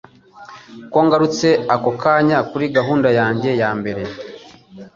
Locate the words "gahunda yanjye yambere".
2.77-4.03